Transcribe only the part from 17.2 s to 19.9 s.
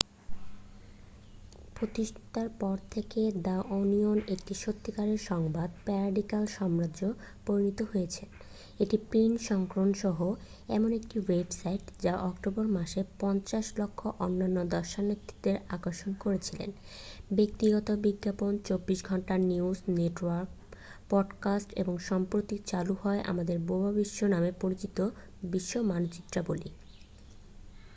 ব্যক্তিগত বিজ্ঞাপন ২৪ ঘন্টা নিউজ